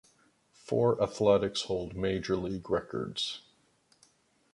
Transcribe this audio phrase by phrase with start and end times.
[0.55, 3.41] Four Athletics hold Major League records.